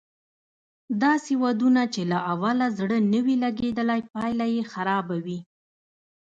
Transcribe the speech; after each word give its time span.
داسې 1.03 1.33
ودونه 1.43 1.83
چې 1.93 2.01
له 2.11 2.19
اوله 2.33 2.67
زړه 2.79 2.97
نه 3.11 3.19
وي 3.25 3.35
لګېدلی 3.43 4.01
پايله 4.13 4.45
یې 4.55 4.63
خرابه 4.71 5.17
وي 5.25 5.39